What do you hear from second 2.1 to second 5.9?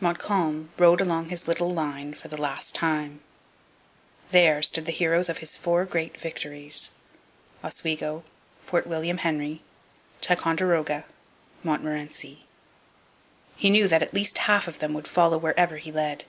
for the last time. There stood the heroes of his four